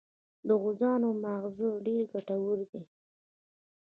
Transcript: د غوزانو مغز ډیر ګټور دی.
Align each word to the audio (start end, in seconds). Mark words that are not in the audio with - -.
د 0.47 0.49
غوزانو 0.61 1.09
مغز 1.23 1.57
ډیر 1.85 2.03
ګټور 2.13 2.57
دی. 2.71 2.81